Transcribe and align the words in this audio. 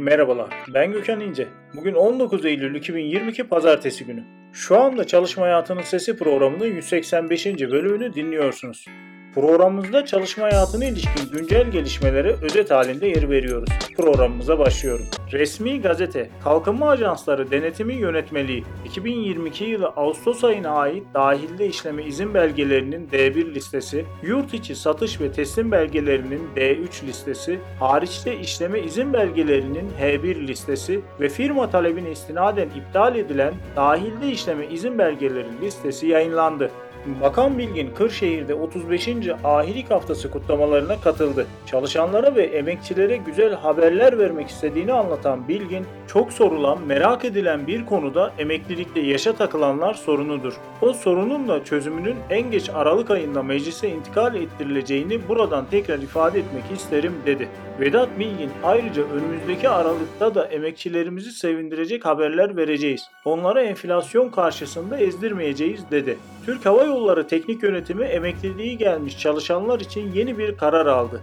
Merhabalar, 0.00 0.48
ben 0.74 0.92
Gökhan 0.92 1.20
İnce. 1.20 1.48
Bugün 1.74 1.94
19 1.94 2.44
Eylül 2.44 2.74
2022 2.74 3.44
Pazartesi 3.44 4.06
günü. 4.06 4.24
Şu 4.52 4.80
anda 4.80 5.06
Çalışma 5.06 5.44
Hayatının 5.44 5.82
Sesi 5.82 6.16
programının 6.16 6.66
185. 6.66 7.46
bölümünü 7.46 8.14
dinliyorsunuz. 8.14 8.86
Programımızda 9.34 10.06
çalışma 10.06 10.44
hayatına 10.44 10.84
ilişkin 10.84 11.30
güncel 11.32 11.70
gelişmelere 11.70 12.32
özet 12.42 12.70
halinde 12.70 13.06
yer 13.06 13.30
veriyoruz. 13.30 13.68
Programımıza 13.96 14.58
başlıyorum. 14.58 15.06
Resmi 15.32 15.80
Gazete, 15.80 16.30
Kalkınma 16.44 16.90
Ajansları 16.90 17.50
Denetimi 17.50 17.94
Yönetmeliği 17.94 18.64
2022 18.84 19.64
yılı 19.64 19.86
Ağustos 19.86 20.44
ayına 20.44 20.70
ait 20.70 21.04
dahilde 21.14 21.66
işleme 21.66 22.02
izin 22.02 22.34
belgelerinin 22.34 23.08
D1 23.08 23.54
listesi, 23.54 24.04
yurt 24.22 24.54
içi 24.54 24.76
satış 24.76 25.20
ve 25.20 25.32
teslim 25.32 25.72
belgelerinin 25.72 26.42
D3 26.56 27.06
listesi, 27.06 27.58
hariçte 27.80 28.38
işleme 28.38 28.80
izin 28.80 29.12
belgelerinin 29.12 29.90
H1 30.00 30.46
listesi 30.46 31.00
ve 31.20 31.28
firma 31.28 31.70
talebine 31.70 32.10
istinaden 32.10 32.68
iptal 32.76 33.16
edilen 33.16 33.54
dahilde 33.76 34.28
işleme 34.28 34.66
izin 34.66 34.98
belgeleri 34.98 35.60
listesi 35.62 36.06
yayınlandı. 36.06 36.70
Bakan 37.06 37.58
Bilgin 37.58 37.90
Kırşehir'de 37.94 38.54
35. 38.54 39.08
ahilik 39.44 39.90
haftası 39.90 40.30
kutlamalarına 40.30 41.00
katıldı. 41.00 41.46
Çalışanlara 41.66 42.34
ve 42.34 42.42
emekçilere 42.42 43.16
güzel 43.16 43.54
haberler 43.54 44.18
vermek 44.18 44.48
istediğini 44.48 44.92
anlatan 44.92 45.48
Bilgin, 45.48 45.86
çok 46.06 46.32
sorulan, 46.32 46.78
merak 46.86 47.24
edilen 47.24 47.66
bir 47.66 47.86
konuda 47.86 48.32
emeklilikte 48.38 49.00
yaşa 49.00 49.32
takılanlar 49.32 49.94
sorunudur. 49.94 50.54
O 50.82 50.92
sorunun 50.92 51.48
da 51.48 51.64
çözümünün 51.64 52.16
en 52.30 52.50
geç 52.50 52.70
Aralık 52.70 53.10
ayında 53.10 53.42
meclise 53.42 53.88
intikal 53.88 54.34
ettirileceğini 54.34 55.28
buradan 55.28 55.66
tekrar 55.70 55.98
ifade 55.98 56.38
etmek 56.38 56.64
isterim 56.74 57.14
dedi. 57.26 57.48
Vedat 57.80 58.18
Bilgin 58.18 58.50
ayrıca 58.64 59.02
önümüzdeki 59.02 59.68
Aralık'ta 59.68 60.34
da 60.34 60.46
emekçilerimizi 60.46 61.32
sevindirecek 61.32 62.04
haberler 62.04 62.56
vereceğiz. 62.56 63.02
Onlara 63.24 63.62
enflasyon 63.62 64.28
karşısında 64.28 64.98
ezdirmeyeceğiz 64.98 65.90
dedi. 65.90 66.18
Türk 66.46 66.66
Hava 66.66 66.89
Yolları 66.90 67.26
Teknik 67.26 67.62
Yönetimi 67.62 68.04
emekliliği 68.04 68.78
gelmiş 68.78 69.18
çalışanlar 69.18 69.80
için 69.80 70.12
yeni 70.12 70.38
bir 70.38 70.56
karar 70.56 70.86
aldı. 70.86 71.20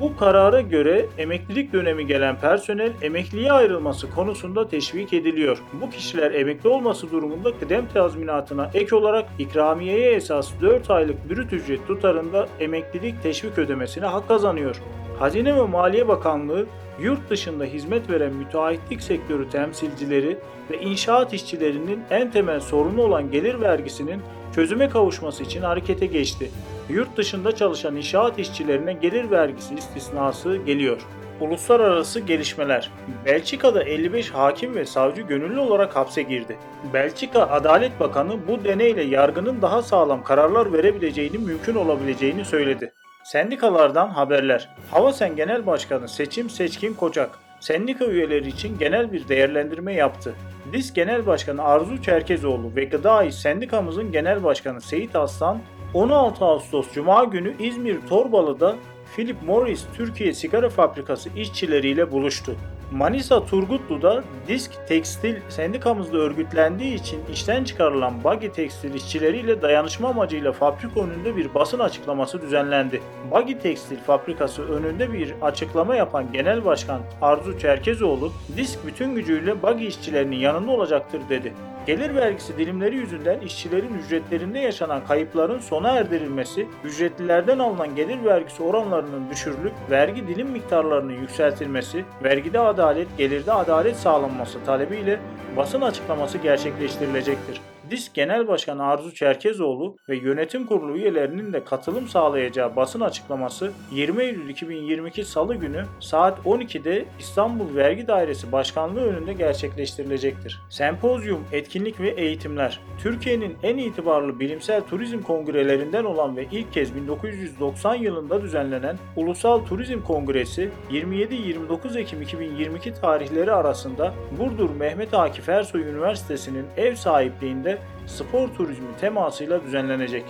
Bu 0.00 0.16
karara 0.16 0.60
göre 0.60 1.06
emeklilik 1.18 1.72
dönemi 1.72 2.06
gelen 2.06 2.40
personel 2.40 2.92
emekliye 3.02 3.52
ayrılması 3.52 4.10
konusunda 4.10 4.68
teşvik 4.68 5.12
ediliyor. 5.12 5.62
Bu 5.72 5.90
kişiler 5.90 6.34
emekli 6.34 6.68
olması 6.68 7.10
durumunda 7.10 7.58
kıdem 7.58 7.88
tazminatına 7.88 8.70
ek 8.74 8.96
olarak 8.96 9.28
ikramiyeye 9.38 10.12
esas 10.12 10.50
4 10.60 10.90
aylık 10.90 11.30
brüt 11.30 11.52
ücret 11.52 11.86
tutarında 11.86 12.48
emeklilik 12.60 13.22
teşvik 13.22 13.58
ödemesine 13.58 14.06
hak 14.06 14.28
kazanıyor. 14.28 14.82
Hazine 15.18 15.56
ve 15.56 15.62
Maliye 15.62 16.08
Bakanlığı 16.08 16.66
yurt 17.00 17.30
dışında 17.30 17.64
hizmet 17.64 18.10
veren 18.10 18.32
müteahhitlik 18.32 19.02
sektörü 19.02 19.50
temsilcileri 19.50 20.38
ve 20.70 20.80
inşaat 20.80 21.32
işçilerinin 21.32 22.00
en 22.10 22.30
temel 22.30 22.60
sorunu 22.60 23.02
olan 23.02 23.30
gelir 23.30 23.60
vergisinin 23.60 24.20
çözüme 24.54 24.88
kavuşması 24.88 25.42
için 25.42 25.62
harekete 25.62 26.06
geçti. 26.06 26.50
Yurt 26.88 27.16
dışında 27.16 27.56
çalışan 27.56 27.96
inşaat 27.96 28.38
işçilerine 28.38 28.92
gelir 28.92 29.30
vergisi 29.30 29.74
istisnası 29.74 30.56
geliyor. 30.56 31.00
Uluslararası 31.40 32.20
gelişmeler. 32.20 32.90
Belçika'da 33.24 33.82
55 33.82 34.30
hakim 34.30 34.74
ve 34.74 34.84
savcı 34.86 35.22
gönüllü 35.22 35.58
olarak 35.58 35.96
hapse 35.96 36.22
girdi. 36.22 36.58
Belçika 36.92 37.40
Adalet 37.40 38.00
Bakanı 38.00 38.48
bu 38.48 38.64
deneyle 38.64 39.02
yargının 39.02 39.62
daha 39.62 39.82
sağlam 39.82 40.24
kararlar 40.24 40.72
verebileceğini 40.72 41.38
mümkün 41.38 41.74
olabileceğini 41.74 42.44
söyledi. 42.44 42.92
Sendikalardan 43.24 44.08
haberler. 44.08 44.68
Havasen 44.90 45.36
Genel 45.36 45.66
Başkanı 45.66 46.08
Seçim 46.08 46.50
Seçkin 46.50 46.94
Kocak, 46.94 47.30
sendika 47.60 48.04
üyeleri 48.04 48.48
için 48.48 48.78
genel 48.78 49.12
bir 49.12 49.28
değerlendirme 49.28 49.94
yaptı. 49.94 50.34
DİS 50.72 50.92
Genel 50.92 51.26
Başkanı 51.26 51.62
Arzu 51.62 52.02
Çerkezoğlu 52.02 52.76
ve 52.76 52.84
Gıda 52.84 53.32
Sendikamızın 53.32 54.12
Genel 54.12 54.44
Başkanı 54.44 54.80
Seyit 54.80 55.16
Aslan 55.16 55.60
16 55.94 56.44
Ağustos 56.44 56.92
Cuma 56.92 57.24
günü 57.24 57.54
İzmir 57.58 57.98
Torbalı'da 58.08 58.76
Philip 59.16 59.42
Morris 59.42 59.84
Türkiye 59.96 60.34
Sigara 60.34 60.68
Fabrikası 60.68 61.28
işçileriyle 61.36 62.12
buluştu. 62.12 62.56
Manisa 62.92 63.46
Turgutlu'da 63.46 64.24
Disk 64.48 64.70
Tekstil 64.88 65.36
sendikamızda 65.48 66.18
örgütlendiği 66.18 66.94
için 66.94 67.20
işten 67.32 67.64
çıkarılan 67.64 68.24
Bagi 68.24 68.52
Tekstil 68.52 68.94
işçileriyle 68.94 69.62
dayanışma 69.62 70.08
amacıyla 70.08 70.52
fabrika 70.52 71.00
önünde 71.00 71.36
bir 71.36 71.54
basın 71.54 71.78
açıklaması 71.78 72.42
düzenlendi. 72.42 73.02
Bagi 73.30 73.58
Tekstil 73.58 73.96
Fabrikası 73.96 74.62
önünde 74.62 75.12
bir 75.12 75.34
açıklama 75.42 75.96
yapan 75.96 76.32
Genel 76.32 76.64
Başkan 76.64 77.00
Arzu 77.22 77.58
Çerkezoğlu, 77.58 78.32
Disk 78.56 78.86
bütün 78.86 79.14
gücüyle 79.14 79.62
Bagi 79.62 79.86
işçilerinin 79.86 80.36
yanında 80.36 80.70
olacaktır 80.70 81.20
dedi. 81.28 81.52
Gelir 81.90 82.14
vergisi 82.14 82.58
dilimleri 82.58 82.96
yüzünden 82.96 83.40
işçilerin 83.40 83.98
ücretlerinde 83.98 84.58
yaşanan 84.58 85.06
kayıpların 85.06 85.58
sona 85.58 85.90
erdirilmesi, 85.90 86.66
ücretlilerden 86.84 87.58
alınan 87.58 87.96
gelir 87.96 88.24
vergisi 88.24 88.62
oranlarının 88.62 89.30
düşürülüp 89.30 89.72
vergi 89.90 90.28
dilim 90.28 90.50
miktarlarının 90.50 91.12
yükseltilmesi, 91.12 92.04
vergide 92.24 92.58
adalet, 92.60 93.08
gelirde 93.18 93.52
adalet 93.52 93.96
sağlanması 93.96 94.64
talebiyle 94.64 95.20
basın 95.56 95.80
açıklaması 95.80 96.38
gerçekleştirilecektir. 96.38 97.60
DİSK 97.90 98.14
Genel 98.14 98.48
Başkanı 98.48 98.84
Arzu 98.84 99.14
Çerkezoğlu 99.14 99.96
ve 100.08 100.16
yönetim 100.16 100.66
kurulu 100.66 100.96
üyelerinin 100.96 101.52
de 101.52 101.64
katılım 101.64 102.08
sağlayacağı 102.08 102.76
basın 102.76 103.00
açıklaması 103.00 103.72
20 103.92 104.22
Eylül 104.22 104.48
2022 104.48 105.24
Salı 105.24 105.54
günü 105.54 105.84
saat 106.00 106.38
12'de 106.38 107.04
İstanbul 107.18 107.76
Vergi 107.76 108.08
Dairesi 108.08 108.52
Başkanlığı 108.52 109.00
önünde 109.00 109.32
gerçekleştirilecektir. 109.32 110.60
Sempozyum, 110.68 111.44
etkinlik 111.52 112.00
ve 112.00 112.08
eğitimler 112.08 112.80
Türkiye'nin 113.02 113.56
en 113.62 113.76
itibarlı 113.76 114.40
bilimsel 114.40 114.80
turizm 114.80 115.22
kongrelerinden 115.22 116.04
olan 116.04 116.36
ve 116.36 116.46
ilk 116.52 116.72
kez 116.72 116.94
1990 116.94 117.94
yılında 117.94 118.42
düzenlenen 118.42 118.96
Ulusal 119.16 119.58
Turizm 119.64 120.00
Kongresi 120.00 120.70
27-29 120.90 121.98
Ekim 121.98 122.22
2022 122.22 122.94
tarihleri 122.94 123.52
arasında 123.52 124.14
Burdur 124.38 124.70
Mehmet 124.70 125.14
Akif 125.14 125.48
Ersoy 125.48 125.82
Üniversitesi'nin 125.82 126.66
ev 126.76 126.94
sahipliğinde 126.94 127.79
spor 128.06 128.48
turizmi 128.48 128.96
temasıyla 129.00 129.64
düzenlenecek. 129.64 130.24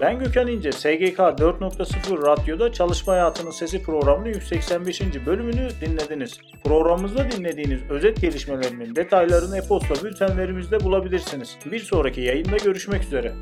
Ben 0.00 0.18
Gökhan 0.18 0.46
İnce, 0.46 0.72
SGK 0.72 1.18
4.0 1.18 2.26
Radyo'da 2.26 2.72
Çalışma 2.72 3.12
Hayatının 3.12 3.50
Sesi 3.50 3.82
programının 3.82 4.28
185. 4.28 5.02
bölümünü 5.26 5.68
dinlediniz. 5.80 6.38
Programımızda 6.64 7.30
dinlediğiniz 7.30 7.80
özet 7.90 8.20
gelişmelerinin 8.20 8.96
detaylarını 8.96 9.56
e-posta 9.58 10.04
bültenlerimizde 10.04 10.80
bulabilirsiniz. 10.80 11.58
Bir 11.72 11.78
sonraki 11.78 12.20
yayında 12.20 12.56
görüşmek 12.56 13.02
üzere. 13.02 13.32